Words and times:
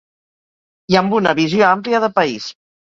I 0.95 0.99
amb 1.03 1.15
una 1.21 1.37
visió 1.43 1.71
àmplia 1.71 2.05
de 2.07 2.13
país. 2.21 2.53